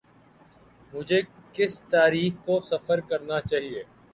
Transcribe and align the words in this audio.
مجھے 0.93 1.19
کس 1.53 1.73
تاریخ 1.91 2.33
کو 2.45 2.59
سفر 2.61 2.99
کرنا 3.09 3.39
چاہیے۔ 3.41 3.83